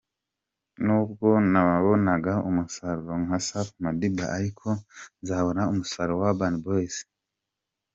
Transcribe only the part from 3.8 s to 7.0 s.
Madiba ariko nzabone umusaruro wa Urban Boys.